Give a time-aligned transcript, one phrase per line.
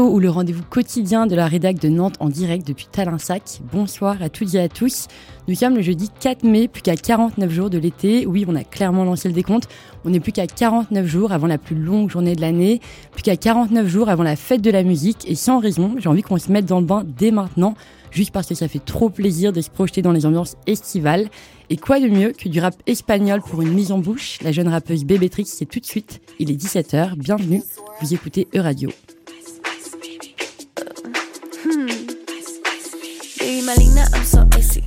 [0.00, 3.60] ou le rendez-vous quotidien de la rédac de Nantes en direct depuis Talensac.
[3.72, 5.08] Bonsoir à toutes et à tous.
[5.48, 8.26] Nous sommes le jeudi 4 mai, plus qu'à 49 jours de l'été.
[8.26, 9.68] Oui, on a clairement lancé le décompte.
[10.04, 12.80] On n'est plus qu'à 49 jours avant la plus longue journée de l'année,
[13.12, 15.28] plus qu'à 49 jours avant la fête de la musique.
[15.28, 17.74] Et sans raison, j'ai envie qu'on se mette dans le bain dès maintenant,
[18.10, 21.28] juste parce que ça fait trop plaisir de se projeter dans les ambiances estivales.
[21.68, 24.38] Et quoi de mieux que du rap espagnol pour une mise en bouche?
[24.42, 26.20] La jeune rappeuse Bébétrix, c'est tout de suite.
[26.38, 27.62] Il est 17h, bienvenue,
[28.00, 28.90] vous écoutez E-Radio.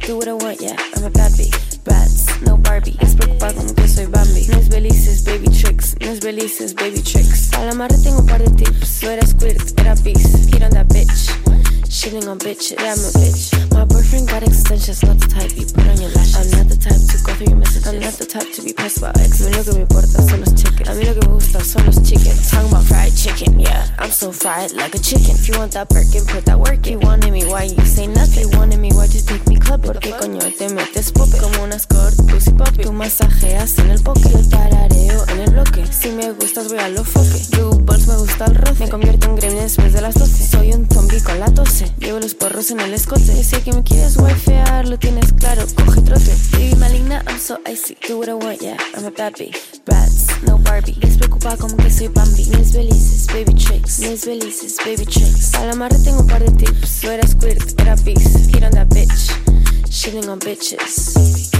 [0.05, 0.75] Do what I want, yeah.
[0.95, 1.79] I'm a bad bitch.
[1.83, 2.95] Bratz, no Barbie.
[2.99, 4.41] Despreocupada como que soy Bambi.
[4.41, 5.95] Es belices, baby tricks.
[5.99, 7.51] Es belices, baby tricks.
[7.53, 9.01] A la marra tengo un par de tips.
[9.01, 10.53] No era squirt, era beast.
[10.53, 11.64] Hit on that bitch.
[11.85, 13.53] Shitting on bitches, yeah, I'm a bitch.
[13.73, 16.35] My boyfriend got extensions, not the type you put on your lashes.
[16.35, 17.87] I'm not the type to go through your messages.
[17.87, 19.45] I'm not the type to be pressed by ex.
[19.45, 20.89] A mí lo que me importa son los chickens.
[20.89, 22.49] A mí lo que me gusta son los chickens.
[22.49, 23.85] Talking about fried chicken, yeah.
[23.99, 25.37] I'm so fried like a chicken.
[25.37, 26.99] If you want that Birkin, put that work in.
[26.99, 28.49] You wanted me, why you say nothing?
[28.49, 29.81] You wanted me, why you take me club?
[29.85, 31.37] ¿Por qué coño te metes pope?
[31.37, 32.83] Como una escort, pussy poppy.
[32.83, 34.29] Tú masajeas en el poke.
[34.29, 35.85] Yo tarareo en el bloque.
[35.91, 37.39] Si me gustas, voy a lo foque.
[37.51, 38.85] Blue balls, me gusta el roce.
[38.85, 40.47] Me convierto en gremlin después de las 12.
[40.47, 41.47] Soy un zombie con la
[41.99, 43.43] Llevo los porros en el escote.
[43.43, 45.65] Sé que me quieres wifear, lo tienes claro.
[45.75, 46.33] Coge trote.
[46.53, 47.97] Baby maligna, I'm so icy.
[48.07, 48.77] Do what I want, yeah.
[48.95, 49.83] I'm a bad bitch.
[49.85, 50.97] Bratz, no Barbie.
[51.01, 52.45] Despreocupada como que soy Bambi.
[52.45, 53.99] Mis belices, baby tricks.
[53.99, 55.53] Mis belices, baby tricks.
[55.55, 57.03] A la marra tengo un par de tips.
[57.03, 58.53] No era squirt, era beast.
[58.53, 59.31] Hit on that bitch.
[59.89, 61.54] Shitting on bitches.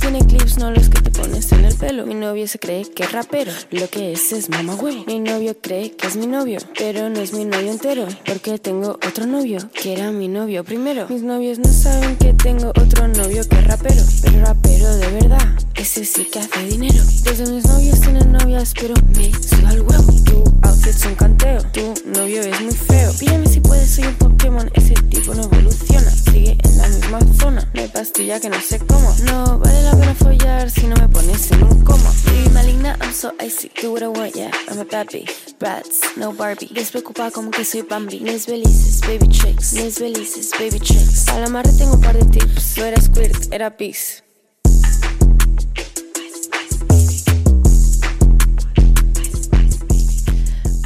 [0.00, 2.06] Tiene clips, no los que te pones en el pelo.
[2.06, 5.04] Mi novio se cree que es rapero, lo que es es mamá huevo.
[5.06, 8.06] Mi novio cree que es mi novio, pero no es mi novio entero.
[8.24, 11.06] Porque tengo otro novio, que era mi novio primero.
[11.08, 15.48] Mis novios no saben que tengo otro novio que es rapero, pero rapero de verdad.
[15.74, 17.02] Ese sí que hace dinero.
[17.24, 20.67] Dos de mis novios tienen novias, pero me suda el huevo.
[20.88, 23.12] Es un canteo, tu novio es muy feo.
[23.18, 26.10] Pídeme si puedes, soy un Pokémon, ese tipo no evoluciona.
[26.10, 29.14] Sigue en la misma zona, hay pastilla que no sé cómo.
[29.24, 32.10] No vale la pena follar si no me pones en un coma.
[32.24, 33.70] Baby maligna, I'm so icy.
[33.80, 34.50] Do what I want, yeah.
[34.68, 35.56] I'm a bad bitch.
[35.58, 36.70] Bratz, no Barbie.
[36.72, 38.20] Despreocupada como que soy Bambi.
[38.20, 39.74] Mis belices, baby tricks.
[39.74, 41.28] Mis belices, baby tricks.
[41.28, 42.78] A la marra tengo un par de tips.
[42.78, 44.27] No era squirt, era peace.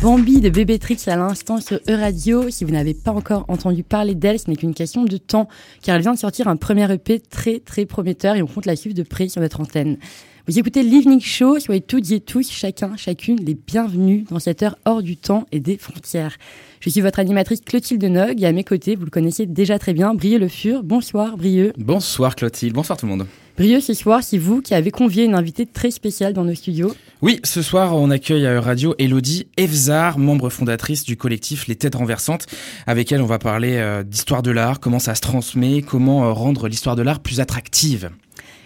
[0.03, 2.51] Bambi de Bébétrix à l'instant sur E-Radio.
[2.51, 5.47] Si vous n'avez pas encore entendu parler d'elle, ce n'est qu'une question de temps,
[5.81, 8.75] car elle vient de sortir un premier EP très très prometteur et on compte la
[8.75, 9.99] suivre de près sur notre antenne.
[10.49, 14.75] Vous écoutez l'Evening Show, soyez toutes et tous, chacun, chacune, les bienvenus dans cette heure
[14.85, 16.37] hors du temps et des frontières.
[16.81, 19.93] Je suis votre animatrice Clotilde Nog et à mes côtés, vous le connaissez déjà très
[19.93, 20.83] bien, Brieux Le Fur.
[20.83, 21.73] Bonsoir Brieux.
[21.79, 23.27] Bonsoir Clotilde, bonsoir tout le monde.
[23.57, 26.93] Brieux, ce soir, c'est vous qui avez convié une invitée très spéciale dans nos studios.
[27.21, 31.95] Oui, ce soir, on accueille à Radio Elodie Evzar, membre fondatrice du collectif Les Têtes
[31.95, 32.47] Renversantes,
[32.89, 36.33] avec elle, on va parler euh, d'histoire de l'art, comment ça se transmet, comment euh,
[36.33, 38.11] rendre l'histoire de l'art plus attractive.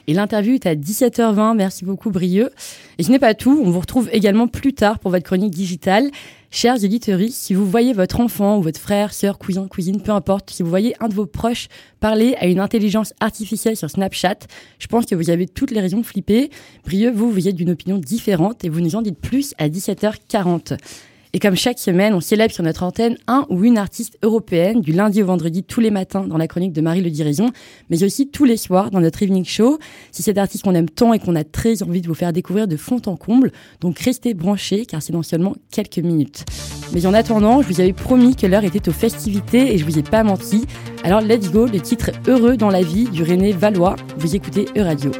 [0.06, 1.56] Et l'interview est à 17h20.
[1.56, 2.50] Merci beaucoup, Brieux.
[2.99, 3.61] Et ce n'est pas tout.
[3.65, 6.11] On vous retrouve également plus tard pour votre chronique digitale.
[6.50, 10.50] Chers éditeurs, si vous voyez votre enfant ou votre frère, sœur, cousin, cousine, peu importe,
[10.50, 11.69] si vous voyez un de vos proches
[12.00, 14.39] parler à une intelligence artificielle sur Snapchat,
[14.78, 16.50] je pense que vous avez toutes les raisons de flipper.
[16.84, 20.79] Brieux, vous, vous êtes d'une opinion différente et vous nous en dites plus à 17h40.
[21.37, 24.93] Et comme chaque semaine, on célèbre sur notre antenne un ou une artiste européenne du
[24.93, 27.50] lundi au vendredi tous les matins dans la chronique de Marie Le Diraison,
[27.91, 29.79] mais aussi tous les soirs dans notre evening show.
[30.12, 32.67] Si cet artiste qu'on aime tant et qu'on a très envie de vous faire découvrir
[32.67, 33.53] de fond en comble,
[33.83, 36.47] donc restez branchés car c'est dans seulement quelques minutes.
[36.94, 39.99] Mais en attendant, je vous avais promis que l'heure était aux festivités et je vous
[39.99, 40.65] ai pas menti.
[41.05, 43.97] Alors let's go, le titre Heureux dans la vie du René Valois.
[44.17, 45.11] Vous écoutez E-Radio.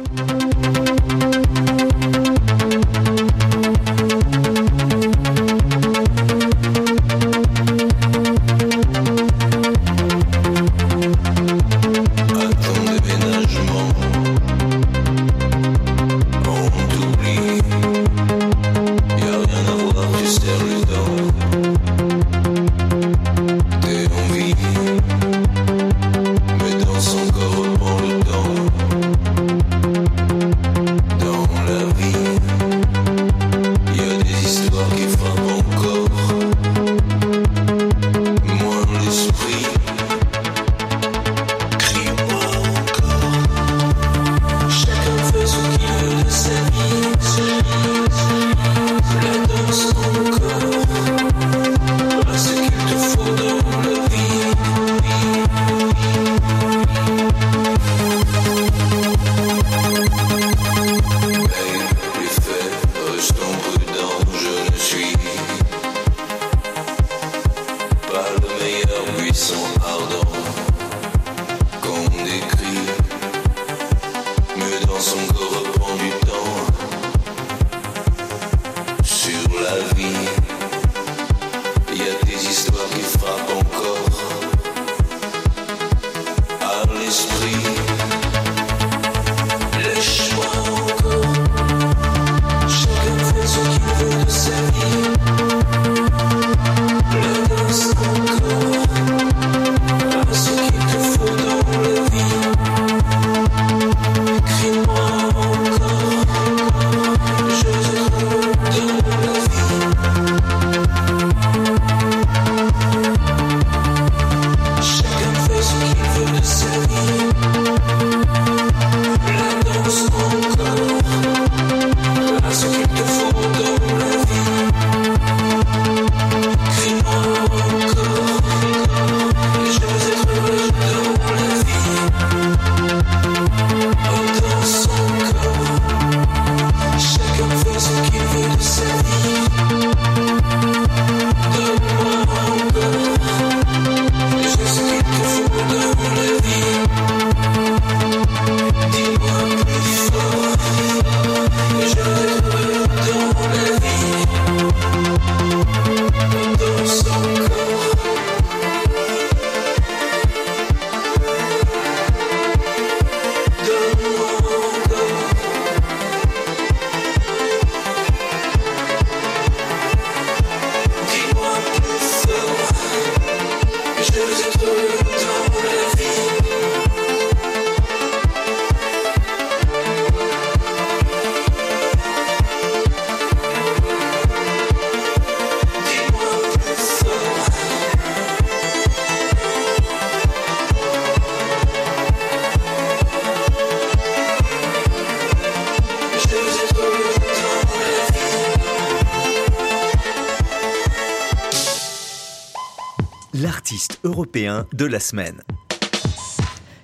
[204.73, 205.41] De la semaine.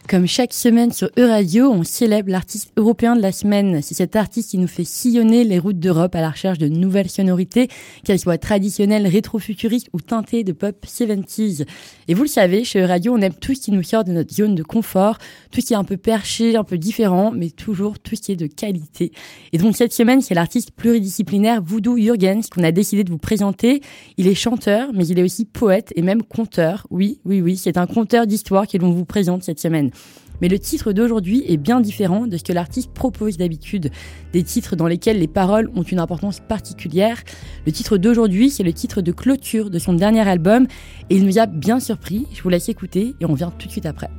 [0.09, 3.81] Comme chaque semaine sur Euradio, on célèbre l'artiste européen de la semaine.
[3.81, 7.09] C'est cet artiste qui nous fait sillonner les routes d'Europe à la recherche de nouvelles
[7.09, 7.69] sonorités,
[8.03, 11.65] qu'elles soient traditionnelles, rétro-futuristes ou teintées de pop 70s.
[12.09, 14.33] Et vous le savez, chez Euradio, on aime tout ce qui nous sort de notre
[14.33, 15.17] zone de confort,
[15.51, 18.33] tout ce qui est un peu perché, un peu différent, mais toujours tout ce qui
[18.33, 19.13] est de qualité.
[19.53, 23.81] Et donc cette semaine, c'est l'artiste pluridisciplinaire Voodoo Jurgens qu'on a décidé de vous présenter.
[24.17, 26.85] Il est chanteur, mais il est aussi poète et même conteur.
[26.89, 29.91] Oui, oui, oui, c'est un conteur d'histoire que l'on vous présente cette semaine.
[30.43, 33.91] Mais le titre d'aujourd'hui est bien différent de ce que l'artiste propose d'habitude,
[34.33, 37.23] des titres dans lesquels les paroles ont une importance particulière.
[37.65, 40.67] Le titre d'aujourd'hui, c'est le titre de clôture de son dernier album
[41.09, 42.27] et il nous a bien surpris.
[42.33, 44.09] Je vous laisse écouter et on vient tout de suite après.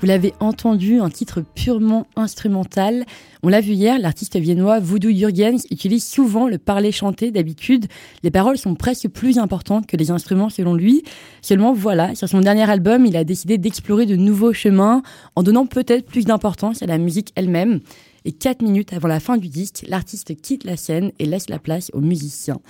[0.00, 3.04] Vous l'avez entendu, un titre purement instrumental.
[3.42, 7.84] On l'a vu hier, l'artiste viennois Voodoo Jürgens utilise souvent le parler chanté d'habitude.
[8.22, 11.02] Les paroles sont presque plus importantes que les instruments selon lui.
[11.42, 15.02] Seulement voilà, sur son dernier album, il a décidé d'explorer de nouveaux chemins
[15.36, 17.80] en donnant peut-être plus d'importance à la musique elle-même.
[18.24, 21.58] Et quatre minutes avant la fin du disque, l'artiste quitte la scène et laisse la
[21.58, 22.60] place aux musiciens.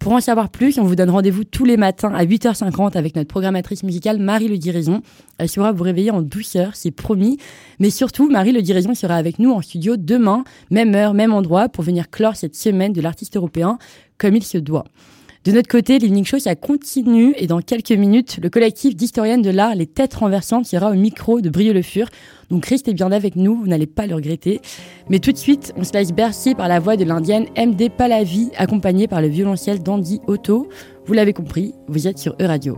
[0.00, 3.28] Pour en savoir plus, on vous donne rendez-vous tous les matins à 8h50 avec notre
[3.28, 5.02] programmatrice musicale Marie Le Diraison.
[5.36, 7.36] Elle saura vous réveiller en douceur, c'est promis.
[7.80, 11.68] Mais surtout, Marie Le Diraison sera avec nous en studio demain, même heure, même endroit,
[11.68, 13.76] pour venir clore cette semaine de l'artiste européen
[14.16, 14.84] comme il se doit.
[15.42, 19.48] De notre côté, l'Evening Show, ça continue et dans quelques minutes, le collectif d'historiennes de
[19.48, 22.08] l'art Les Têtes Renversantes sera au micro de Brieux-le Fur.
[22.50, 24.60] Donc restez bien avec nous, vous n'allez pas le regretter.
[25.08, 28.50] Mais tout de suite, on se laisse bercer par la voix de l'indienne MD Palavi,
[28.58, 30.68] accompagnée par le violoncelle d'Andy Otto.
[31.06, 32.76] Vous l'avez compris, vous êtes sur E-Radio.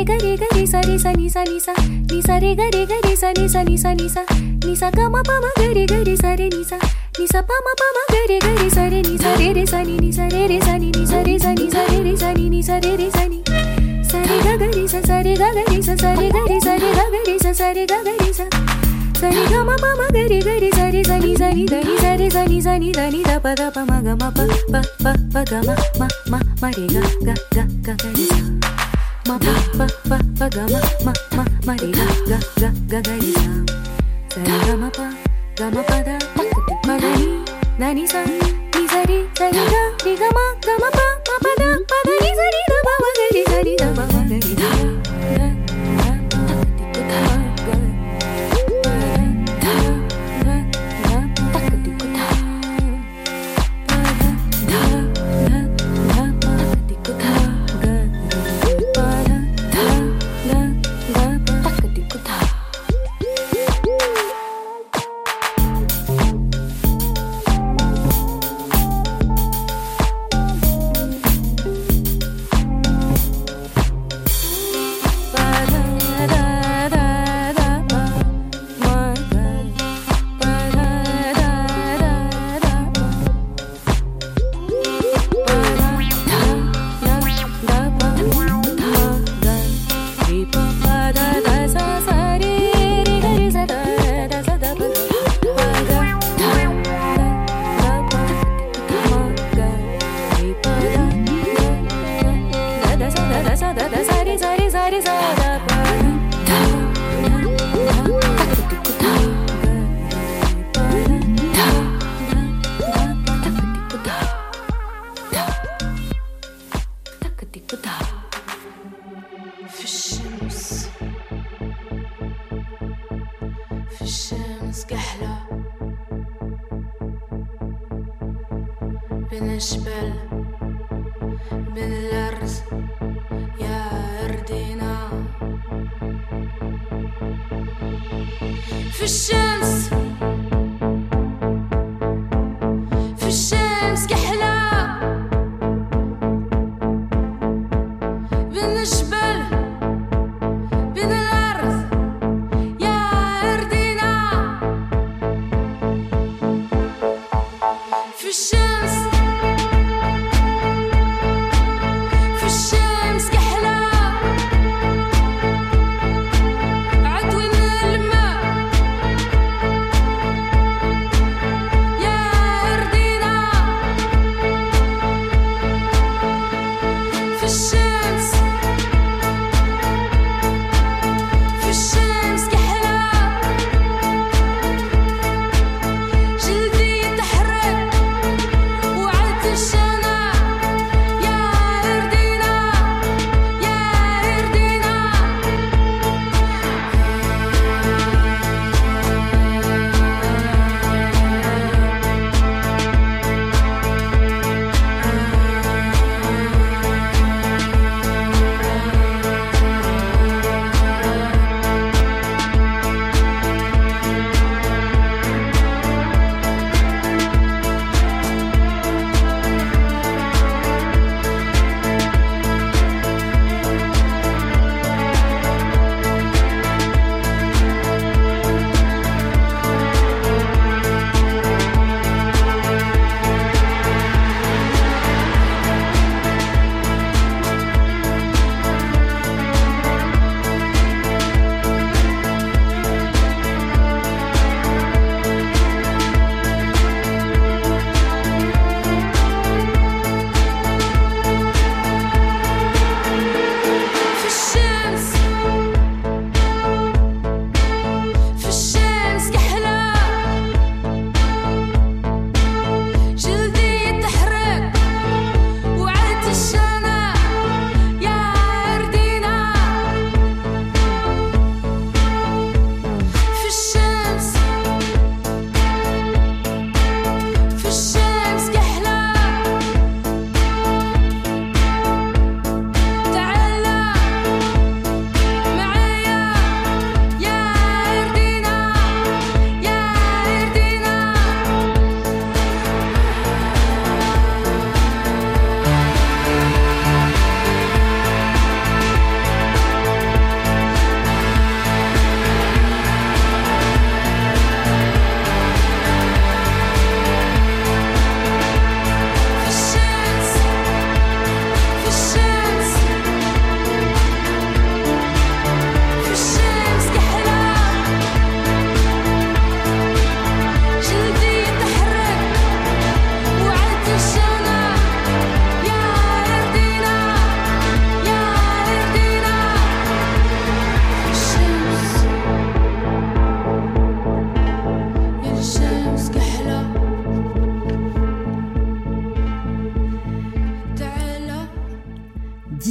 [0.00, 1.72] re ga re ga re sa re sa ni sa ni sa
[2.08, 4.22] ni sa re ga re ga re sa ni sa ni sa ni sa
[4.64, 6.78] ni sa ga ma pa ma ga re ga re sa re ni sa
[7.18, 9.52] ni sa pa ma pa ma ga re ga re sa re ni sa re
[9.52, 11.84] re sa ni ni sa re re sa ni ni sa re sa ni sa
[11.92, 13.40] re re sa ni ni sa re re sa ni
[14.08, 16.42] sa re ga ga re sa sa re ga ga re sa sa re ga
[16.48, 18.46] re sa re ga ga re sa sa re ga ga re sa
[19.28, 21.66] re ga ma ma ma ga re ga re sa re sa ni sa ni
[21.68, 24.00] da ni sa re sa ni sa ni da ni da pa da pa ma
[24.00, 27.64] ga ma pa pa pa pa ga ma ma ma ma re ga ga ga
[27.84, 28.49] ga ga re sa
[29.29, 31.09] రి గ గ గ గ గరి స మ ప ప ప ప గ మ మ
[31.35, 33.43] మ మ రి గ గ గ గ గరి స
[34.33, 34.99] సరి గ మ ప
[35.57, 36.39] గ మ ప ద ప
[36.87, 37.29] మ ద ని
[37.79, 41.47] ద ని స ని సరి సరి గ రి గ మ గ మ ప మ ప
[41.59, 44.63] ద ప ద ని సరి ద ప మ గరి సరి ద ప మ గరి the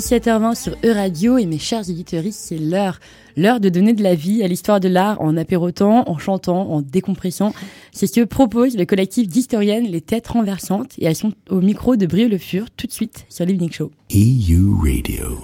[0.09, 2.99] 17h20 sur E-Radio et mes chers auditeurs, c'est l'heure.
[3.37, 6.81] L'heure de donner de la vie à l'histoire de l'art en apérotant, en chantant, en
[6.81, 7.53] décompressant.
[7.91, 11.95] C'est ce que propose le collectif d'historiennes Les Têtes Renversantes et elles sont au micro
[11.95, 13.91] de Brio Le Fur tout de suite sur l'Evening Show.
[14.11, 15.41] EU Radio.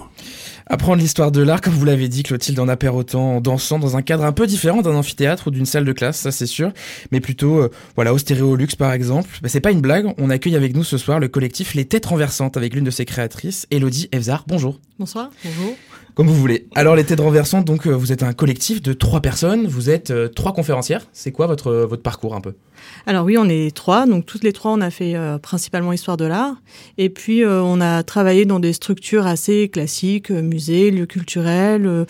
[0.68, 4.02] Apprendre l'histoire de l'art, comme vous l'avez dit, Clotilde, en apérotant, en dansant dans un
[4.02, 6.72] cadre un peu différent d'un amphithéâtre ou d'une salle de classe, ça c'est sûr,
[7.12, 9.30] mais plutôt, euh, voilà, au Stéréolux par exemple.
[9.44, 12.08] Bah, c'est pas une blague, on accueille avec nous ce soir le collectif Les Têtes
[12.08, 14.44] Renversantes avec l'une de ses créatrices, Elodie Evzar.
[14.48, 14.80] Bonjour.
[14.98, 15.30] Bonsoir.
[15.44, 15.76] Bonjour.
[16.16, 16.68] Comme vous voulez.
[16.74, 20.10] Alors les Têtes Renversantes, donc euh, vous êtes un collectif de trois personnes, vous êtes
[20.10, 21.06] euh, trois conférencières.
[21.14, 22.54] C'est quoi votre, votre parcours un peu?
[23.08, 26.18] Alors oui, on est trois, donc toutes les trois, on a fait euh, principalement histoire
[26.18, 26.56] de l'art,
[26.98, 32.06] et puis euh, on a travaillé dans des structures assez classiques, euh, musées, lieux culturels.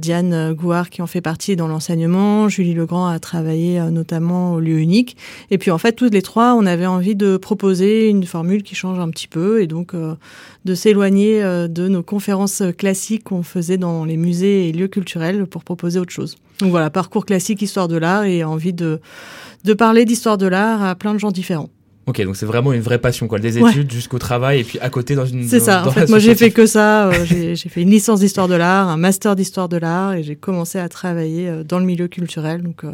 [0.00, 4.80] Diane Gouard qui en fait partie dans l'enseignement, Julie Legrand a travaillé notamment au lieu
[4.80, 5.16] unique,
[5.52, 8.74] et puis en fait toutes les trois, on avait envie de proposer une formule qui
[8.74, 9.94] change un petit peu, et donc
[10.64, 15.62] de s'éloigner de nos conférences classiques qu'on faisait dans les musées et lieux culturels pour
[15.62, 16.34] proposer autre chose.
[16.58, 19.00] Donc voilà, parcours classique, histoire de l'art, et envie de
[19.64, 21.70] de parler d'histoire de l'art à plein de gens différents.
[22.08, 23.38] Ok, donc c'est vraiment une vraie passion, quoi.
[23.38, 23.70] Des Ouais.
[23.70, 25.46] études jusqu'au travail et puis à côté dans une.
[25.46, 25.82] C'est ça.
[25.82, 27.08] dans En fait, moi, j'ai fait que ça.
[27.08, 30.34] Euh, j'ai fait une licence d'histoire de l'art, un master d'histoire de l'art, et j'ai
[30.34, 32.62] commencé à travailler euh, dans le milieu culturel.
[32.62, 32.92] Donc, euh,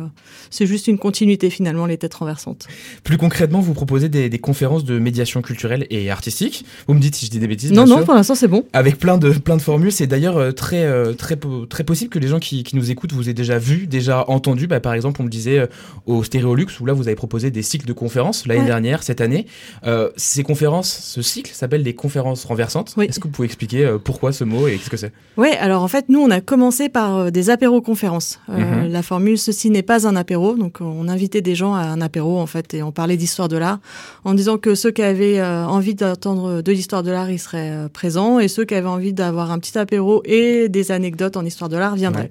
[0.51, 2.67] c'est juste une continuité finalement, les têtes renversantes.
[3.05, 6.65] Plus concrètement, vous proposez des, des conférences de médiation culturelle et artistique.
[6.89, 7.71] Vous me dites si je dis des bêtises.
[7.71, 8.05] non, bien non, sûr.
[8.07, 8.65] pour l'instant, c'est bon.
[8.73, 12.41] Avec plein de plein de formules, c'est d'ailleurs très très très possible que les gens
[12.41, 14.67] qui, qui nous écoutent vous aient déjà vu, déjà entendu.
[14.67, 15.69] Bah, par exemple, on me disait
[16.07, 18.67] au Stéréolux où là vous avez proposé des cycles de conférences l'année Ouais.
[18.67, 19.47] dernière, cette année.
[19.87, 22.95] Euh, ces conférences, ce cycle s'appelle des conférences renversantes.
[22.97, 23.07] Oui.
[23.07, 25.13] Est-ce que vous pouvez expliquer euh, pourquoi ce mot et qu'est-ce que c'est?
[25.37, 28.41] Ouais, alors en fait, nous, on a commencé par euh, des apéros-conférences.
[28.49, 28.93] Euh, Mhm.
[28.93, 32.39] La formule ceci n'est pas un apéro, donc on invitait des gens à un apéro
[32.39, 33.79] en fait, et on parlait d'histoire de l'art,
[34.25, 38.39] en disant que ceux qui avaient envie d'entendre de l'histoire de l'art, ils seraient présents,
[38.39, 41.77] et ceux qui avaient envie d'avoir un petit apéro et des anecdotes en histoire de
[41.77, 42.23] l'art viendraient.
[42.23, 42.31] Ouais.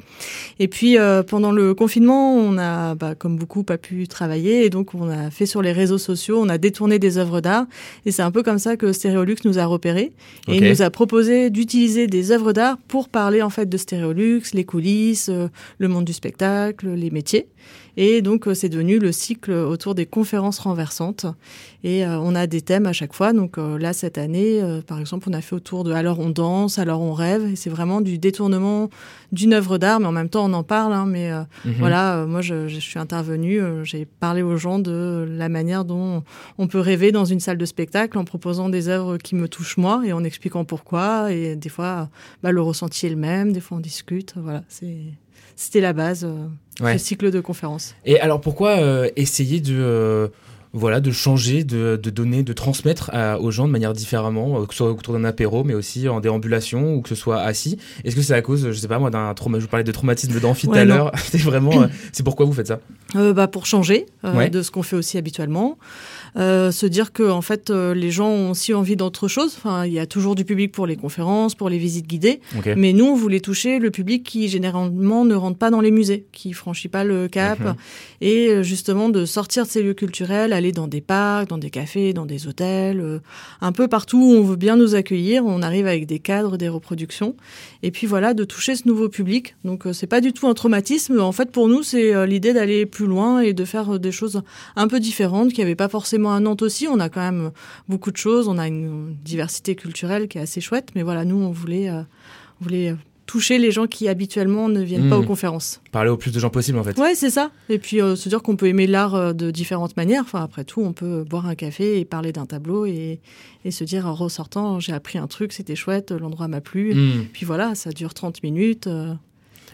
[0.60, 4.94] Et puis pendant le confinement, on a, bah, comme beaucoup, pas pu travailler, et donc
[4.96, 7.66] on a fait sur les réseaux sociaux, on a détourné des œuvres d'art,
[8.06, 10.14] et c'est un peu comme ça que Stéréolux nous a repérés.
[10.48, 14.42] Et il nous a proposé d'utiliser des œuvres d'art pour parler en fait de Stéréolux,
[14.54, 17.48] les coulisses, euh, le monde du spectacle, les métiers.
[17.98, 21.26] Et donc euh, c'est devenu le cycle autour des conférences renversantes.
[21.84, 23.34] Et euh, on a des thèmes à chaque fois.
[23.34, 26.30] Donc euh, là cette année, euh, par exemple, on a fait autour de alors on
[26.30, 27.46] danse, alors on rêve.
[27.52, 28.90] Et c'est vraiment du détournement
[29.32, 30.94] d'une œuvre d'art, mais en même temps on en parle.
[30.94, 31.32] hein, mais
[31.66, 31.74] Mhm.
[31.80, 36.24] voilà, moi je, je suis intervenue, j'ai parlé aux gens de la manière dont
[36.58, 39.78] on peut rêver dans une salle de spectacle en proposant des œuvres qui me touchent
[39.78, 41.32] moi et en expliquant pourquoi.
[41.32, 42.10] Et des fois,
[42.44, 44.34] bah, le ressenti est le même, des fois on discute.
[44.38, 44.98] Voilà, c'est
[45.56, 46.48] c'était la base euh,
[46.84, 46.98] Ouais.
[46.98, 47.94] ce cycle de conférences.
[48.06, 50.28] Et alors pourquoi euh, essayer de euh,
[50.76, 54.74] voilà de changer, de, de donner, de transmettre à- aux gens de manière différemment, que
[54.74, 57.78] ce soit autour d'un apéro, mais aussi en déambulation ou que ce soit assis?
[58.04, 59.92] Est-ce que c'est à cause, je sais pas moi, d'un trauma Je vous parlais de
[59.92, 61.12] traumatisme d'amphi tout à l'heure.
[61.18, 62.80] c'est vraiment, c'est pourquoi vous faites ça?
[63.16, 64.50] Euh, bah, pour changer euh, Ouais.
[64.50, 65.78] de ce qu'on fait aussi habituellement,
[66.36, 69.54] Euh, se dire que en fait euh, les gens ont aussi envie d'autre chose.
[69.56, 72.40] Enfin, il y a toujours du public pour les conférences, pour les visites guidées.
[72.76, 76.26] Mais nous, on voulait toucher le public qui généralement ne rentre pas dans les musées,
[76.32, 77.76] qui franchit pas le cap, Mhm.
[78.22, 81.70] et euh, justement de sortir de ces lieux culturels, aller dans des parcs, dans des
[81.70, 83.20] cafés, dans des hôtels, euh,
[83.62, 85.46] un peu partout où on veut bien nous accueillir.
[85.46, 87.36] On arrive avec des cadres, des reproductions,
[87.84, 89.56] et puis voilà, de toucher ce nouveau public.
[89.66, 91.20] Donc euh, c'est pas du tout un traumatisme.
[91.20, 94.42] En fait, pour nous, c'est l'idée d'aller plus loin et de faire des choses
[94.76, 96.88] un peu différentes, qu'il n'y avait pas forcément à Nantes aussi.
[96.88, 97.52] On a quand même
[97.90, 101.36] beaucoup de choses, on a une diversité culturelle qui est assez chouette, mais voilà, nous,
[101.38, 102.02] on voulait, euh,
[102.62, 105.24] on voulait toucher les gens qui habituellement ne viennent pas Mhm.
[105.24, 105.82] aux conférences.
[105.94, 107.00] Parler au plus de gens possible en fait.
[107.00, 107.52] Ouais, c'est ça.
[107.70, 110.24] Et puis euh, se dire qu'on peut aimer l'art euh, de différentes manières.
[110.26, 113.22] Enfin, après tout, on peut boire un café et parler d'un tableau et,
[113.64, 116.94] et se dire en ressortant, j'ai appris un truc, c'était chouette, l'endroit m'a plu.
[116.94, 117.26] Hmm.
[117.32, 118.88] Puis voilà, ça dure 30 minutes.
[118.88, 119.14] euh.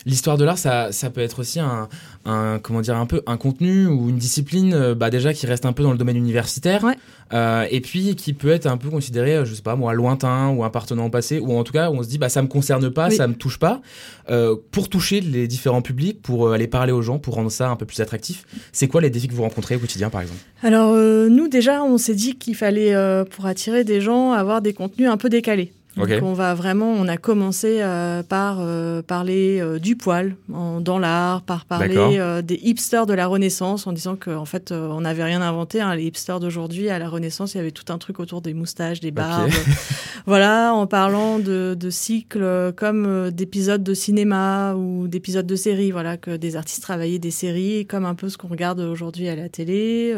[0.06, 1.88] L'histoire de l'art, ça, ça peut être aussi un,
[2.26, 5.66] un, comment dire, un peu un contenu ou une discipline, euh, bah déjà qui reste
[5.66, 6.96] un peu dans le domaine universitaire, Ouais.
[7.34, 10.50] euh, et puis qui peut être un peu considéré, euh, je sais pas moi, lointain
[10.50, 12.48] ou appartenant au passé, ou en tout cas où on se dit bah ça me
[12.48, 13.16] concerne pas, Oui.
[13.16, 13.82] ça me touche pas.
[14.30, 17.76] Euh, pour toucher les différents publics, pour aller parler aux gens, pour rendre ça un
[17.76, 20.40] peu plus attractif, c'est quoi les défis que vous rencontrez au quotidien par exemple?
[20.64, 22.94] Alors euh, nous déjà, on s'est dit qu'il fallait
[23.32, 25.74] pour attirer des gens avoir des contenus un peu décalés.
[26.18, 30.82] Donc on va vraiment, on a commencé euh, par euh, parler euh, du poil en-
[30.82, 35.02] dans l'art, par parler des hipsters de la Renaissance, en disant qu'en fait euh, on
[35.02, 35.82] n'avait rien inventé.
[35.82, 35.96] hein.
[35.96, 39.00] les hipsters d'aujourd'hui à la Renaissance, il y avait tout un truc autour des moustaches,
[39.00, 39.52] des barbes.
[40.26, 45.92] voilà, en parlant de, de cycles comme d'épisodes de cinéma ou d'épisodes de séries.
[45.92, 49.36] Voilà, que des artistes travaillaient des séries, comme un peu ce qu'on regarde aujourd'hui à
[49.36, 50.14] la télé.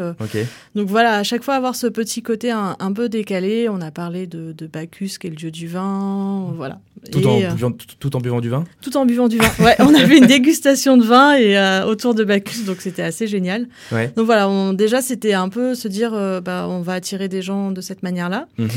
[0.74, 3.68] donc voilà, à chaque fois avoir ce petit côté un, un peu décalé.
[3.68, 6.78] On a parlé de, de Bacchus, qui est le dieu du vin, voilà.
[7.10, 9.36] Tout, Et, en euh, buvant, tout, tout en buvant du vin tout en buvant du
[9.36, 9.48] vin.
[9.64, 13.26] Ouais, on avait une dégustation de vin et euh, autour de Bacchus, donc c'était assez
[13.26, 13.66] génial.
[13.90, 14.12] Ouais.
[14.16, 17.42] Donc voilà, on, déjà c'était un peu se dire, euh, bah, on va attirer des
[17.42, 18.46] gens de cette manière-là.
[18.58, 18.68] Mhm.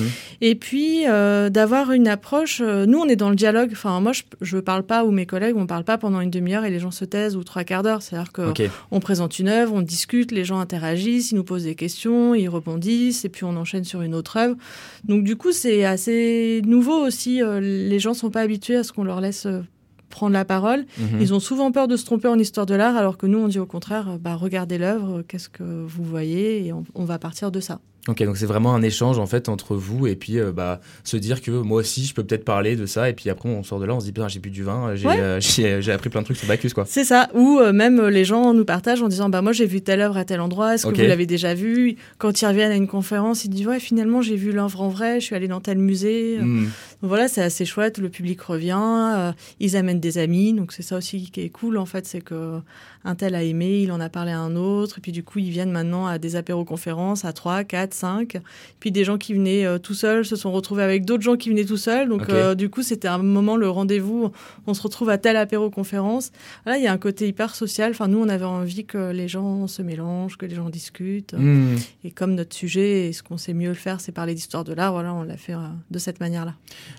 [0.42, 2.62] Et puis euh, d'avoir une approche.
[2.64, 3.70] euh, nous, on est dans le dialogue.
[3.74, 6.66] Enfin, moi, je, je parle pas ou mes collègues, on parle pas pendant une demi-heure
[6.66, 8.02] et les gens se taisent ou trois quarts d'heure.
[8.02, 8.64] C'est-à-dire que Ok.
[8.90, 12.48] on présente une œuvre, on discute, les gens interagissent, ils nous posent des questions, ils
[12.48, 14.56] rebondissent, et puis on enchaîne sur une autre œuvre.
[15.04, 17.42] Donc du coup, c'est assez nouveau aussi.
[17.42, 19.62] euh, les gens sont pas habitués à ce qu'on leur laisse euh,
[20.10, 20.86] prendre la parole.
[20.98, 21.22] Mhm.
[21.22, 23.48] Ils ont souvent peur de se tromper en histoire de l'art, alors que nous, on
[23.48, 27.52] dit au contraire, bah, regardez l'œuvre, qu'est-ce que vous voyez, et on, on va partir
[27.52, 27.80] de ça.
[28.08, 31.18] Ok, donc c'est vraiment un échange en fait entre vous et puis euh, bah, se
[31.18, 33.80] dire que moi aussi je peux peut-être parler de ça et puis après on sort
[33.80, 35.18] de là on se dit j'ai bu du vin, j'ai Ouais.
[35.20, 35.40] euh,
[35.94, 36.86] appris plein de trucs sur Bacchus quoi.
[36.88, 37.30] C'est ça.
[37.34, 40.02] Ou euh, même euh, les gens nous partagent en disant bah moi j'ai vu telle
[40.02, 40.76] œuvre à tel endroit.
[40.76, 41.00] Est-ce que Ok.
[41.00, 44.36] vous l'avez déjà vu Quand ils reviennent à une conférence, ils disent ouais finalement j'ai
[44.36, 45.20] vu l'œuvre en vrai.
[45.20, 46.38] Je suis allé dans tel musée.
[46.40, 46.66] Hmm.
[46.66, 47.98] Donc voilà, c'est assez chouette.
[47.98, 48.76] Le public revient.
[49.16, 50.54] euh, ils amènent des amis.
[50.54, 52.60] Donc c'est ça aussi qui est cool en fait, c'est que
[53.08, 55.00] un tel a aimé, il en a parlé à un autre.
[55.00, 58.38] Et puis du coup ils viennent maintenant à des apéros-conférences à 3, 4, 5.
[58.80, 61.50] Puis des gens qui venaient euh, tout seuls se sont retrouvés avec d'autres gens qui
[61.50, 62.10] venaient tout seuls.
[62.10, 64.32] Donc euh, du coup c'était un moment le rendez-vous.
[64.68, 66.32] On se retrouve à tel apéro-conférence.
[66.66, 67.92] Là, il y a un côté hyper social.
[67.92, 71.34] Enfin, nous, on avait envie que les gens se mélangent, que les gens discutent.
[71.34, 71.76] Hmm.
[72.04, 74.74] Et comme notre sujet et ce qu'on sait mieux le faire, c'est parler d'histoire de
[74.74, 76.56] l'art, voilà, on l'a fait euh, de cette manière-là.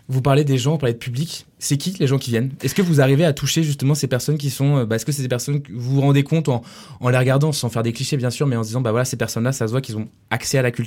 [0.08, 1.46] Vous parlez des gens, vous parlez de public.
[1.58, 2.52] C'est qui les gens qui viennent?
[2.62, 4.84] Est-ce que vous arrivez à toucher justement ces personnes qui sont.
[4.84, 6.62] bah, Est-ce que c'est des personnes que vous vous rendez compte en,
[7.00, 9.06] en les regardant, sans faire des clichés bien sûr, mais en se disant bah voilà,
[9.06, 10.85] ces personnes-là, ça se voit qu'ils ont accès à la culture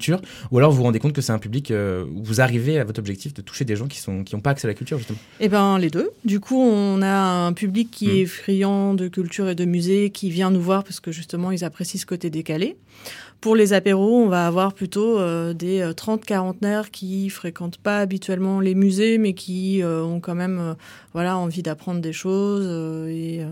[0.52, 2.84] Ou alors vous vous rendez compte que c'est un public euh, où vous arrivez à
[2.84, 4.98] votre objectif de toucher des gens qui sont qui n'ont pas accès à la culture
[4.98, 6.10] justement Eh ben, les deux.
[6.26, 7.12] Du coup, on a
[7.48, 8.12] un public qui Mm.
[8.18, 11.64] est friand de culture et de musée, qui vient nous voir parce que justement, ils
[11.64, 12.78] apprécient ce côté décalé.
[13.42, 18.00] Pour les apéros, on va avoir plutôt euh, des euh, 30 quarantenaires qui fréquentent pas
[18.00, 20.74] habituellement les musées, mais qui euh, ont quand même euh,
[21.14, 23.48] voilà envie d'apprendre des choses euh, et, euh,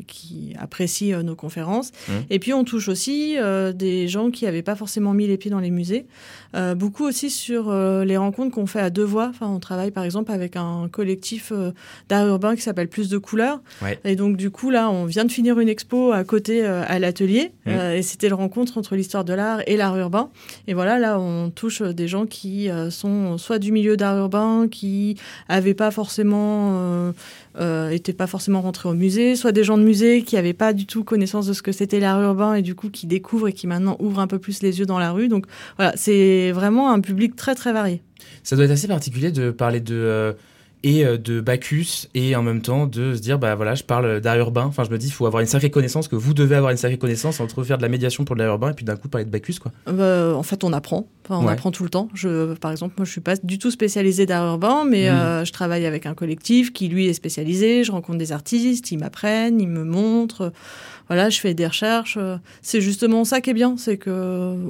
[0.00, 1.92] et qui apprécient euh, nos conférences.
[2.08, 2.14] Mhm.
[2.30, 5.52] Et puis on touche aussi euh, des gens qui n'avaient pas forcément mis les pieds
[5.52, 6.06] dans les musées.
[6.54, 9.26] Euh, beaucoup aussi sur euh, les rencontres qu'on fait à deux voix.
[9.28, 11.72] Enfin, on travaille par exemple avec un collectif euh,
[12.08, 13.60] d'art urbain qui s'appelle Plus de couleurs.
[13.82, 13.98] Ouais.
[14.04, 16.98] Et donc du coup là, on vient de finir une expo à côté euh, à
[16.98, 17.74] l'atelier Mhm.
[17.76, 20.30] euh, et c'était le rencontre entre l'histoire de l'art et l'art urbain.
[20.66, 24.16] Et voilà, là on touche euh, des gens qui euh, sont soit du milieu d'art
[24.16, 25.16] urbain, qui
[25.48, 27.12] avaient pas forcément
[27.60, 30.72] euh, euh, pas forcément rentrés au musée, soit des gens de musée qui avaient pas
[30.72, 33.52] du tout connaissance de ce que c'était l'art urbain et du coup qui découvrent et
[33.52, 35.28] qui maintenant ouvrent un peu plus les yeux dans la rue.
[35.28, 38.02] Donc voilà, c'est vraiment un public très très varié.
[38.42, 40.32] Ça doit être assez particulier de parler de euh,
[40.84, 44.20] et euh, de Bacchus et en même temps de se dire bah voilà je parle
[44.20, 44.64] d'art urbain.
[44.64, 46.76] Enfin je me dis il faut avoir une sacrée connaissance que vous devez avoir une
[46.76, 49.08] sacrée connaissance entre faire de la médiation pour de l'art urbain et puis d'un coup
[49.08, 49.72] parler de Bacchus quoi.
[49.88, 51.08] Euh, en fait, on apprend.
[51.28, 51.52] Enfin, on Ouais.
[51.52, 52.08] apprend tout le temps.
[52.14, 55.14] Je, par exemple, moi, je suis pas du tout spécialisée d'art urbain, mais Mm.
[55.14, 57.84] euh, je travaille avec un collectif qui, lui, est spécialisé.
[57.84, 60.52] Je rencontre des artistes, ils m'apprennent, ils me montrent.
[61.08, 62.18] Voilà, je fais des recherches.
[62.62, 64.10] C'est justement ça qui est bien, c'est que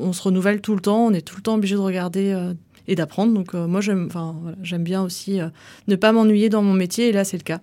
[0.01, 1.07] on se renouvelle tout le temps.
[1.07, 2.55] On est tout le temps obligé de regarder euh,
[2.89, 3.33] et d'apprendre.
[3.33, 4.09] Donc, euh, moi, j'aime,
[4.81, 5.49] bien aussi euh,
[5.87, 7.09] ne pas m'ennuyer dans mon métier.
[7.09, 7.61] Et là, c'est le cas.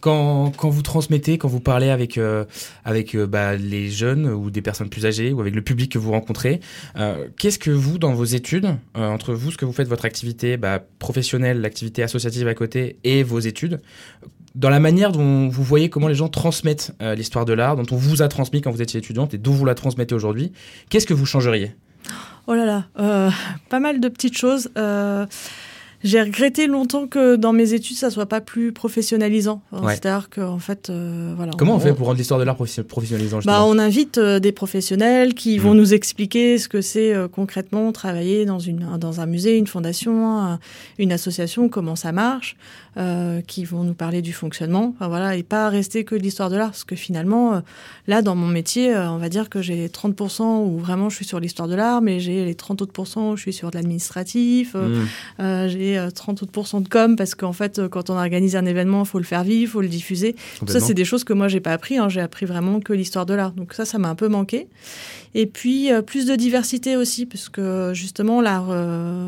[0.00, 2.44] Quand, vous transmettez, quand vous parlez avec, euh,
[3.28, 6.58] bah, les jeunes ou des personnes plus âgées ou avec le public que vous rencontrez,
[7.38, 10.80] qu'est-ce que vous, dans vos études, entre vous, ce que vous faites, votre activité bah,
[10.98, 13.80] professionnelle, l'activité associative à côté et vos études,
[14.56, 17.96] dans la manière dont vous voyez comment les gens transmettent l'histoire de l'art, dont on
[17.96, 20.50] vous a transmis quand vous étiez étudiante et dont vous la transmettez aujourd'hui,
[20.90, 21.76] qu'est-ce que vous changeriez?
[22.46, 23.30] Oh là là, euh,
[23.68, 24.68] pas mal de petites choses.
[26.04, 29.62] J'ai regretté longtemps que dans mes études, ça soit pas plus professionnalisant.
[29.72, 29.94] Ouais.
[29.94, 31.52] C'est-à-dire qu'en fait, euh, voilà.
[31.56, 34.52] Comment on fait pour rendre l'histoire de l'art professi- professionnalisant bah, on invite euh, des
[34.52, 35.76] professionnels qui vont Mm.
[35.78, 40.38] nous expliquer ce que c'est euh, concrètement travailler dans, une, dans un musée, une fondation,
[40.38, 40.58] un-
[40.98, 42.56] une association, comment ça marche,
[42.98, 46.50] euh, qui vont nous parler du fonctionnement, enfin, voilà, et pas rester que de l'histoire
[46.50, 47.62] de l'art, parce que finalement,
[48.06, 51.40] là, dans mon métier, on va dire que j'ai 30% où vraiment je suis sur
[51.40, 55.68] l'histoire de l'art, mais j'ai les 30 autres où je suis sur de l'administratif, Mmh.
[55.68, 59.02] j'ai euh, 30 autres de com, parce qu'en fait, euh, quand on organise un événement,
[59.02, 60.36] il faut le faire vivre, il faut le diffuser.
[60.66, 61.98] Ça, c'est des choses que moi, j'ai pas appris.
[61.98, 62.08] hein.
[62.08, 63.52] J'ai appris vraiment que l'histoire de l'art.
[63.52, 64.68] Donc ça, ça m'a un peu manqué.
[65.34, 68.68] Et puis, euh, plus de diversité aussi, parce que justement, l'art,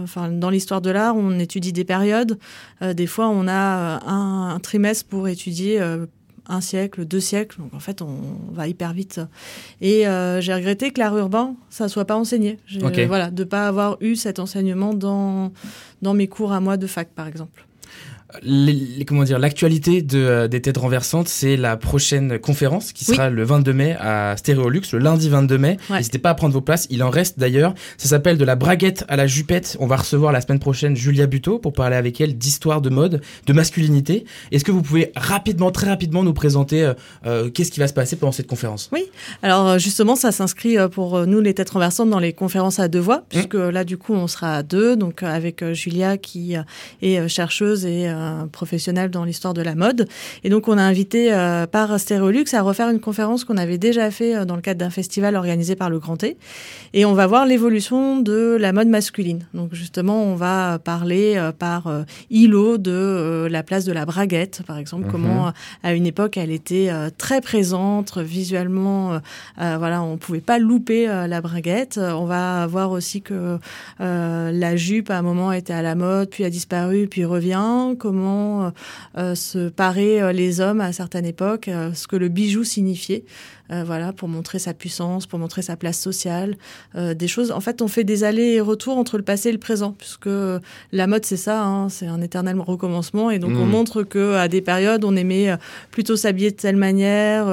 [0.02, 2.38] enfin, dans l'histoire de l'art, on étudie des périodes.
[2.82, 5.80] Des fois, on a un, un trimestre pour étudier
[6.48, 7.58] un siècle, deux siècles.
[7.60, 8.16] Donc en fait, on
[8.52, 9.20] va hyper vite.
[9.80, 12.58] Et euh, j'ai regretté que l'art urbain, ça soit pas enseigné.
[12.66, 12.98] J'ai- Ok.
[13.06, 15.52] Voilà, de pas avoir eu cet enseignement dans,
[16.02, 17.66] dans mes cours à moi de fac, par exemple.
[18.42, 23.30] Les, comment dire, l'actualité de, euh, des têtes renversantes, c'est la prochaine conférence qui sera
[23.30, 25.76] le 22 mai à Stéréolux, le lundi 22 mai.
[25.90, 26.86] N'hésitez pas à prendre vos places.
[26.90, 27.74] Il en reste d'ailleurs.
[27.96, 29.76] Ça s'appelle de la braguette à la jupette.
[29.80, 33.20] On va recevoir la semaine prochaine Julia Buteau pour parler avec elle d'histoire de mode,
[33.46, 34.24] de masculinité.
[34.50, 36.94] Est-ce que vous pouvez rapidement, très rapidement nous présenter euh,
[37.26, 38.90] euh, qu'est-ce qui va se passer pendant cette conférence?
[38.92, 39.04] Oui.
[39.42, 43.18] Alors justement, ça s'inscrit pour nous les têtes renversantes dans les conférences à deux voix,
[43.18, 43.22] mmh.
[43.28, 46.56] puisque là du coup on sera à deux, donc avec Julia qui
[47.02, 48.08] est chercheuse et
[48.52, 50.08] professionnel dans l'histoire de la mode.
[50.42, 54.10] Et donc, on a invité euh, par Stéréolux à refaire une conférence qu'on avait déjà
[54.10, 56.36] fait euh, dans le cadre d'un festival organisé par le Grand T.
[56.92, 59.46] Et on va voir l'évolution de la mode masculine.
[59.54, 64.78] Donc, justement, on va parler euh, par îlot de la place de la braguette, par
[64.78, 65.10] exemple, mhm.
[65.10, 69.20] comment à une époque elle était très présente visuellement.
[69.58, 71.98] voilà, on pouvait pas louper la braguette.
[71.98, 73.58] On va voir aussi que
[74.00, 77.94] la jupe à un moment était à la mode, puis a disparu, puis revient.
[77.98, 78.70] Comment euh,
[79.16, 83.24] euh, se parer euh, les hommes à certaines époques, ce que le bijou signifiait.
[83.70, 86.58] Euh, voilà, pour montrer sa puissance, pour montrer sa place sociale,
[86.96, 87.50] euh, des choses.
[87.50, 90.28] En fait, on fait des allers et retours entre le passé et le présent, puisque
[90.92, 93.70] la mode c'est ça, hein, c'est un éternel recommencement, et donc on mmh.
[93.70, 95.56] montre que à des périodes on aimait euh,
[95.90, 97.46] plutôt s'habiller de telle manière,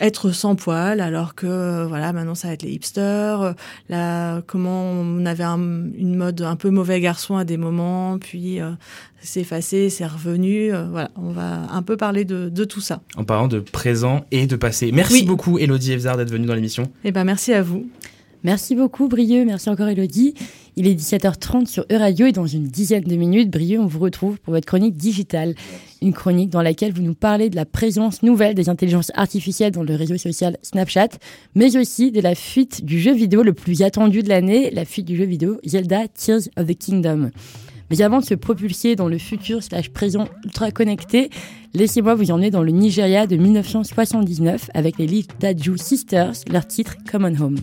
[0.00, 3.54] être sans poil, alors que voilà, maintenant ça va être les hipsters.
[3.88, 8.58] là, comment on avait une mode un peu mauvais garçon à des moments, puis
[9.20, 10.72] c'est effacé, c'est revenu.
[10.90, 13.00] voilà, on va un peu parler de, de, tout ça.
[13.16, 14.90] En parlant de présent et de passé.
[14.92, 16.84] Merci beaucoup, Elodie Evzard, d'être venue dans l'émission.
[17.04, 17.86] Eh ben, merci à vous.
[18.44, 19.44] Merci beaucoup, Brieux.
[19.44, 20.34] Merci encore, Elodie.
[20.74, 24.38] Il est 17h30 sur Euradio et dans une dizaine de minutes, Brieux, on vous retrouve
[24.40, 25.54] pour votre chronique digitale.
[26.00, 29.84] Une chronique dans laquelle vous nous parlez de la présence nouvelle des intelligences artificielles dans
[29.84, 31.10] le réseau social Snapchat,
[31.54, 35.06] mais aussi de la fuite du jeu vidéo le plus attendu de l'année, la fuite
[35.06, 37.30] du jeu vidéo Zelda Tears of the Kingdom.
[37.92, 41.28] Mais avant de se propulser dans le futur slash présent ultra connecté,
[41.74, 47.38] laissez-moi vous emmener dans le Nigeria de 1979 avec les Little Sisters, leur titre Common
[47.38, 47.58] Home.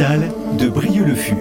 [0.00, 1.36] De Brieux-le-Fur.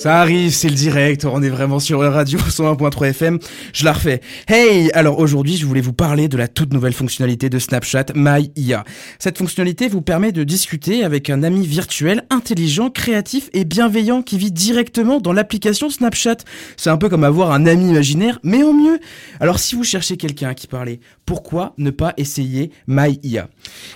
[0.00, 3.38] Ça arrive, c'est le direct, on est vraiment sur radio 101.3 FM.
[3.74, 4.22] Je la refais.
[4.48, 8.50] Hey, alors aujourd'hui, je voulais vous parler de la toute nouvelle fonctionnalité de Snapchat My
[8.56, 8.84] IA.
[9.18, 14.38] Cette fonctionnalité vous permet de discuter avec un ami virtuel intelligent, créatif et bienveillant qui
[14.38, 16.36] vit directement dans l'application Snapchat.
[16.78, 19.00] C'est un peu comme avoir un ami imaginaire, mais en mieux.
[19.38, 23.50] Alors si vous cherchez quelqu'un à qui parler, pourquoi ne pas essayer My IA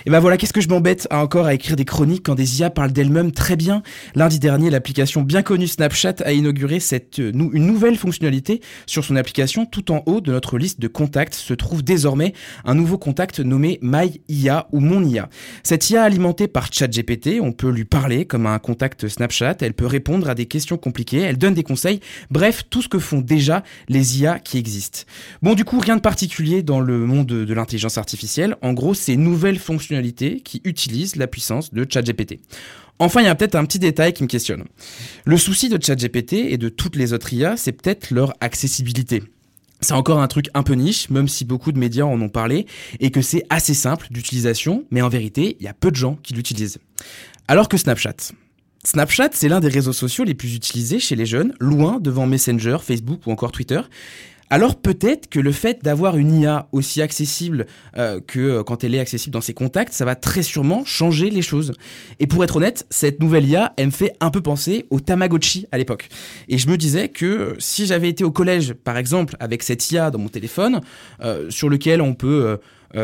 [0.05, 2.69] Et ben voilà, qu'est-ce que je m'embête encore à écrire des chroniques quand des IA
[2.69, 3.31] parlent d'elles-mêmes?
[3.31, 3.81] Très bien.
[4.13, 9.15] Lundi dernier, l'application bien connue Snapchat Snapchat a inauguré euh, une nouvelle fonctionnalité sur son
[9.15, 9.65] application.
[9.65, 12.33] Tout en haut de notre liste de contacts se trouve désormais
[12.65, 15.29] un nouveau contact nommé My IA ou Mon IA.
[15.63, 19.85] Cette IA alimentée par ChatGPT, on peut lui parler comme un contact Snapchat, elle peut
[19.85, 23.63] répondre à des questions compliquées, elle donne des conseils, bref, tout ce que font déjà
[23.87, 25.03] les IA qui existent.
[25.41, 28.57] Bon, du coup, rien de particulier dans le monde de, de l'intelligence artificielle.
[28.61, 32.39] En gros, c'est nouvelles fonctionnalités qui utilisent la puissance de ChatGPT.
[32.99, 34.63] Enfin, il y a peut-être un petit détail qui me questionne.
[35.25, 39.23] Le souci de ChatGPT et de toutes les autres IA, c'est peut-être leur accessibilité.
[39.81, 42.65] C'est encore un truc un peu niche, même si beaucoup de médias en ont parlé,
[43.01, 46.17] et que c'est assez simple d'utilisation, mais en vérité, il y a peu de gens
[46.23, 46.79] qui l'utilisent.
[47.47, 48.31] Alors que Snapchat.
[48.85, 52.77] Snapchat, c'est l'un des réseaux sociaux les plus utilisés chez les jeunes, loin devant Messenger,
[52.81, 53.81] Facebook ou encore Twitter
[54.49, 57.65] alors peut-être que le fait d'avoir une IA aussi accessible
[57.97, 61.29] euh, que euh, quand elle est accessible dans ses contacts, ça va très sûrement changer
[61.29, 61.73] les choses.
[62.19, 65.65] Et pour être honnête, cette nouvelle IA, elle me fait un peu penser au Tamagotchi
[65.71, 66.09] à l'époque.
[66.47, 69.91] Et je me disais que euh, si j'avais été au collège, par exemple, avec cette
[69.91, 70.81] IA dans mon téléphone,
[71.49, 72.59] sur lequel on peut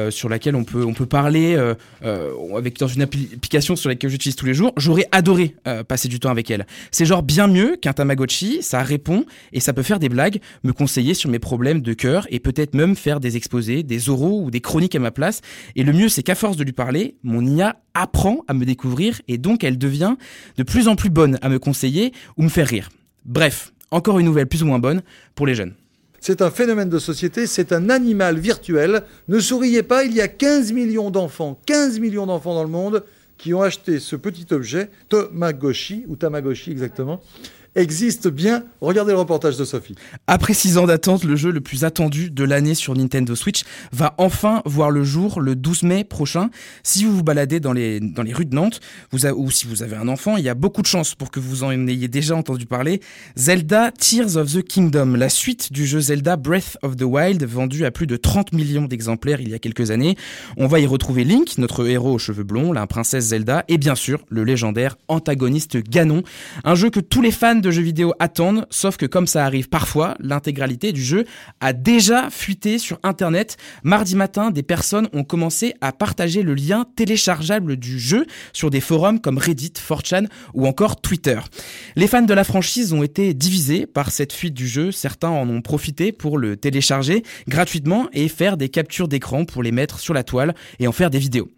[0.09, 4.09] sur laquelle on peut, on peut parler euh, euh, avec, dans une application sur laquelle
[4.09, 5.55] j'utilise tous les jours, j'aurais adoré
[5.87, 6.65] passer du temps avec elle.
[6.91, 10.73] C'est genre bien mieux qu'un Tamagotchi, ça répond et ça peut faire des blagues, me
[10.73, 14.51] conseiller sur mes problèmes de cœur et peut-être même faire des exposés, des oraux ou
[14.51, 15.41] des chroniques à ma place.
[15.75, 19.21] Et le mieux, c'est qu'à force de lui parler, mon IA apprend à me découvrir
[19.27, 20.15] et donc elle devient
[20.57, 22.89] de plus en plus bonne à me conseiller ou me faire rire.
[23.25, 25.01] Bref, encore une nouvelle plus ou moins bonne
[25.35, 25.73] pour les jeunes.
[26.23, 29.01] C'est un phénomène de société, c'est un animal virtuel.
[29.27, 33.03] Ne souriez pas, il y a 15 millions d'enfants, 15 millions d'enfants dans le monde
[33.39, 37.21] qui ont acheté ce petit objet, Tamagotchi, ou Tamagotchi exactement,
[37.75, 38.63] existe bien.
[38.81, 39.95] Regardez le reportage de Sophie.
[40.27, 44.13] Après six ans d'attente, le jeu le plus attendu de l'année sur Nintendo Switch va
[44.17, 46.49] enfin voir le jour le 12 mai prochain.
[46.83, 48.79] Si vous vous baladez dans les, dans les rues de Nantes,
[49.11, 51.63] ou si vous avez un enfant, il y a beaucoup de chances pour que vous
[51.63, 53.01] en ayez déjà entendu parler.
[53.35, 57.85] Zelda Tears of the Kingdom, la suite du jeu Zelda Breath of the Wild, vendu
[57.85, 60.17] à plus de 30 millions d'exemplaires il y a quelques années.
[60.57, 63.95] On va y retrouver Link, notre héros aux cheveux blonds, la princesse Zelda, et bien
[63.95, 66.23] sûr le légendaire antagoniste Ganon,
[66.63, 69.69] un jeu que tous les fans de jeux vidéo attendent, sauf que comme ça arrive
[69.69, 71.25] parfois, l'intégralité du jeu
[71.59, 73.57] a déjà fuité sur Internet.
[73.83, 78.81] Mardi matin, des personnes ont commencé à partager le lien téléchargeable du jeu sur des
[78.81, 81.39] forums comme Reddit, 4chan ou encore Twitter.
[81.95, 84.91] Les fans de la franchise ont été divisés par cette fuite du jeu.
[84.91, 89.71] Certains en ont profité pour le télécharger gratuitement et faire des captures d'écran pour les
[89.71, 91.49] mettre sur la toile et en faire des vidéos.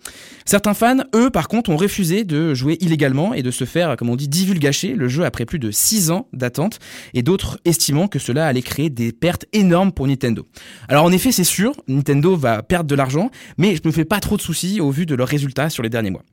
[0.45, 4.09] Certains fans, eux, par contre, ont refusé de jouer illégalement et de se faire, comme
[4.09, 6.79] on dit, divulgacher le jeu après plus de 6 ans d'attente
[7.13, 10.45] et d'autres estimant que cela allait créer des pertes énormes pour Nintendo.
[10.87, 14.19] Alors en effet, c'est sûr, Nintendo va perdre de l'argent, mais je me fais pas
[14.19, 16.23] trop de soucis au vu de leurs résultats sur les derniers mois.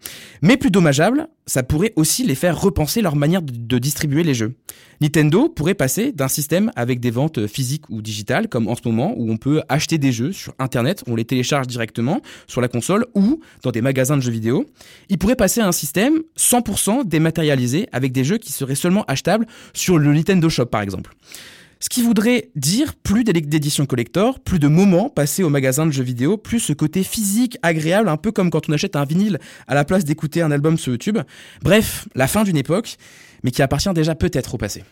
[0.43, 4.55] Mais plus dommageable, ça pourrait aussi les faire repenser leur manière de distribuer les jeux.
[5.01, 9.15] Nintendo pourrait passer d'un système avec des ventes physiques ou digitales, comme en ce moment,
[9.17, 13.05] où on peut acheter des jeux sur Internet, on les télécharge directement sur la console
[13.17, 14.65] ou dans des magasins de jeux vidéo.
[15.09, 19.49] Il pourrait passer à un système 100% dématérialisé avec des jeux qui seraient seulement achetables
[19.73, 21.11] sur le Nintendo Shop, par exemple.
[21.83, 26.03] Ce qui voudrait dire plus d'éditions collector, plus de moments passés au magasin de jeux
[26.03, 29.75] vidéo, plus ce côté physique agréable, un peu comme quand on achète un vinyle à
[29.75, 31.19] la place d'écouter un album sur YouTube.
[31.63, 32.97] Bref, la fin d'une époque,
[33.43, 34.85] mais qui appartient déjà peut-être au passé.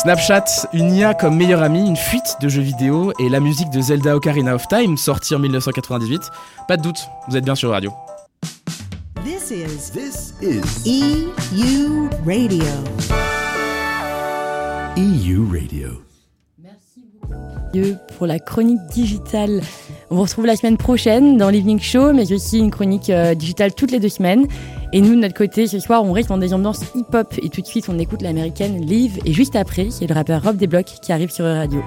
[0.00, 3.80] Snapchat, une IA comme meilleur ami, une fuite de jeux vidéo et la musique de
[3.80, 6.22] Zelda Ocarina of Time, sortie en 1998.
[6.68, 7.92] Pas de doute, vous êtes bien sur radio.
[9.50, 12.64] This is This is EU Radio.
[14.96, 15.88] EU Radio.
[16.62, 19.60] Merci beaucoup pour la chronique digitale.
[20.10, 23.74] On vous retrouve la semaine prochaine dans l'Evening Show, mais aussi une chronique euh, digitale
[23.74, 24.46] toutes les deux semaines.
[24.92, 27.60] Et nous, de notre côté, ce soir, on reste dans des ambiances hip-hop et tout
[27.60, 29.18] de suite, on écoute l'américaine Live.
[29.24, 31.82] Et juste après, c'est le rappeur Rob Desblocs qui arrive sur radio.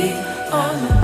[0.00, 0.97] on the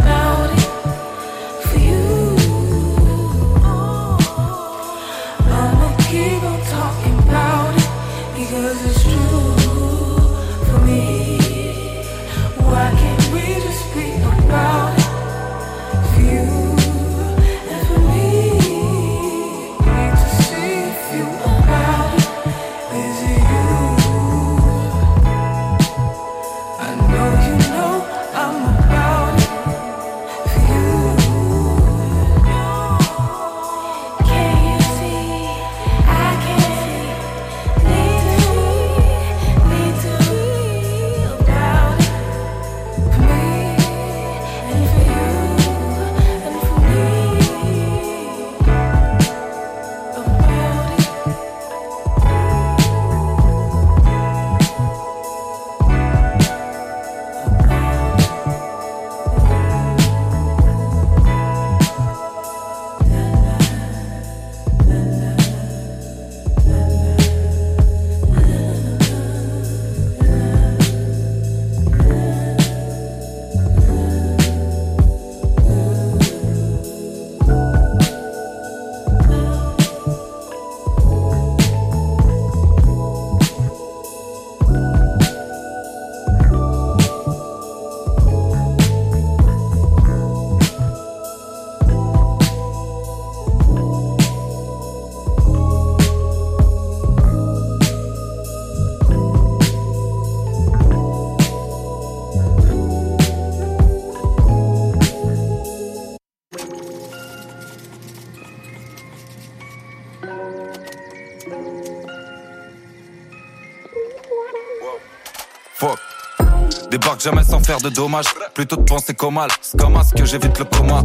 [117.20, 118.26] jamais sans faire de dommages.
[118.54, 119.50] Plutôt de penser qu'au mal.
[119.60, 121.02] C'est comme à ce que j'évite le coma.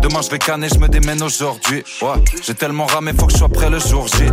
[0.00, 1.84] Demain je vais canner, je me démène aujourd'hui.
[2.02, 4.24] Ouais, j'ai tellement ramé, faut que je sois prêt le jour J.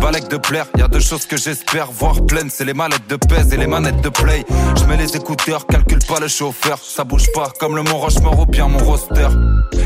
[0.00, 2.50] Balèque de plaire, y a deux choses que j'espère voir pleines.
[2.50, 4.44] C'est les mallettes de pèse et les manettes de play.
[4.76, 6.78] Je mets les écouteurs, calcule pas le chauffeur.
[6.78, 9.28] Ça bouge pas comme le Mont Rochemort ou bien mon roster.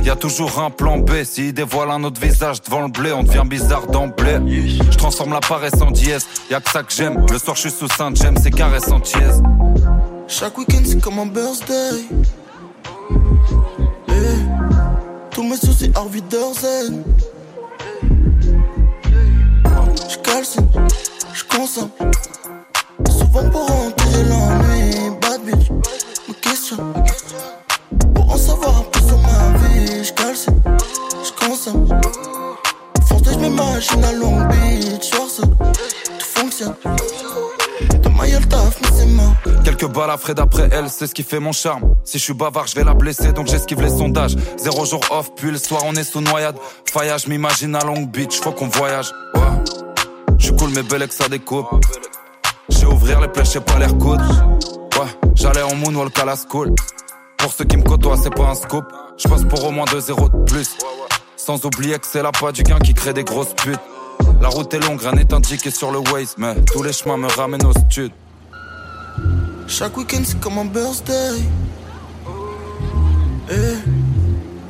[0.05, 1.25] Y a toujours un plan B.
[1.25, 4.39] S'il dévoile un autre visage devant le blé, on devient bizarre d'emblée.
[4.91, 6.27] Je transforme la paresse en dièse.
[6.51, 7.25] Y a que ça que j'aime.
[7.31, 9.43] Le soir je suis sous Saint James, c'est caresse en tièse.
[10.31, 12.05] Chaque week-end c'est comme un birthday.
[14.09, 14.13] Eh,
[15.33, 17.03] tous mes soucis Harvey Derzen.
[20.09, 20.69] J'calcine,
[21.35, 21.91] j'consomme.
[23.11, 25.11] Souvent pour enterrer l'ennui.
[25.21, 25.69] Bad bitch,
[26.29, 26.95] me questionne.
[28.15, 30.05] Pour en savoir un peu sur ma vie.
[30.05, 30.63] J'calcine,
[31.25, 31.89] j'consomme.
[33.09, 35.11] Force, j'm'imagine à Long Beach.
[35.11, 36.75] Tout fonctionne.
[39.65, 41.95] Quelques balles à frais d'après elle, c'est ce qui fait mon charme.
[42.05, 44.37] Si je suis bavard, je vais la blesser, donc j'esquive les sondages.
[44.59, 46.57] Zéro jour off, puis le soir on est sous noyade.
[46.93, 49.11] Faillage, m'imagine à Long Beach, faut qu'on voyage.
[50.39, 51.67] Je suis cool, mais belle que ça découpe.
[52.69, 54.21] J'ai ouvrir les plaies, j'ai pas l'air coude.
[54.21, 56.75] Ouais, j'allais en moonwalk à la school.
[57.39, 58.85] Pour ceux qui me côtoient, c'est pas un scoop.
[59.19, 60.77] Je pour au moins 2-0 de plus.
[61.37, 63.81] Sans oublier que c'est la pas du gain qui crée des grosses putes.
[64.41, 67.29] La route est longue, rien n'est indiqué sur le Waze, mais tous les chemins me
[67.29, 68.13] ramènent au stud.
[69.67, 71.39] Chaque week-end c'est comme un birthday.
[73.51, 73.55] Eh,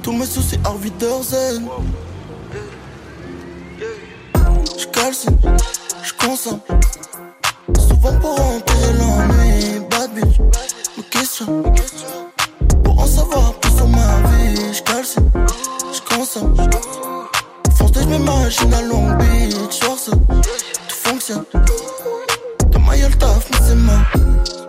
[0.03, 0.91] Tous mes soucis Harvey
[1.23, 1.69] Zen.
[4.79, 5.39] Je calcine,
[6.03, 6.61] je consomme.
[7.79, 9.81] Souvent pour empirer l'ennui.
[9.91, 10.39] Bad bitch,
[10.97, 11.63] me questionne.
[12.83, 14.75] Pour en savoir plus sur ma vie.
[14.75, 15.31] Je calcine,
[15.93, 16.55] je consomme.
[18.11, 19.75] Je m'imagine à Long Beach.
[19.79, 19.97] Soir
[20.89, 21.45] tout fonctionne.
[22.73, 24.60] De ma gueule taf, mais c'est mort.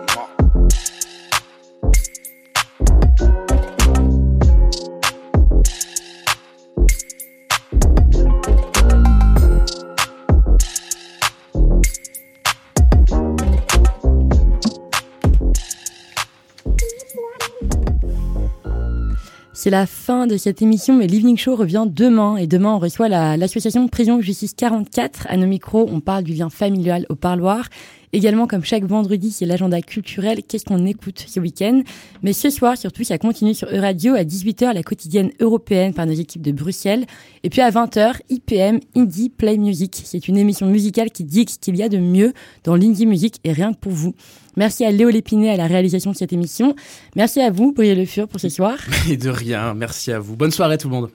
[19.62, 22.36] C'est la fin de cette émission, mais l'Evening Show revient demain.
[22.36, 25.28] Et demain, on reçoit l'association Prison Justice 44.
[25.30, 27.68] À nos micros, on parle du lien familial au parloir.
[28.14, 30.42] Également, comme chaque vendredi, c'est l'agenda culturel.
[30.46, 31.82] Qu'est-ce qu'on écoute ce week-end
[32.22, 36.12] Mais ce soir, surtout, ça continue sur E-Radio à 18h, la quotidienne européenne par nos
[36.12, 37.06] équipes de Bruxelles.
[37.42, 40.02] Et puis à 20h, IPM, Indie Play Music.
[40.04, 42.34] C'est une émission musicale qui dit qu'il y a de mieux
[42.64, 44.14] dans l'indie music et rien que pour vous.
[44.56, 46.74] Merci à Léo Lépinet à la réalisation de cette émission.
[47.16, 48.76] Merci à vous, Brieux Le Fur, pour ce soir.
[49.10, 50.36] Et de rien, merci à vous.
[50.36, 51.10] Bonne soirée tout le monde.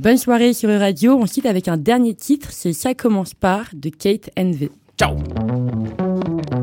[0.00, 1.14] Bonne soirée sur E-Radio.
[1.14, 4.70] On cite avec un dernier titre, c'est Ça commence par de Kate NV.
[4.98, 5.16] Ciao
[6.24, 6.61] is